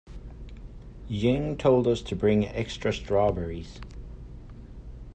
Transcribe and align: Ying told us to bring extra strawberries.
Ying 1.09 1.57
told 1.57 1.85
us 1.87 2.01
to 2.01 2.15
bring 2.15 2.47
extra 2.47 2.91
strawberries. 2.91 3.79